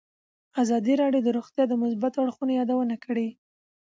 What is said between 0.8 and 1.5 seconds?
راډیو د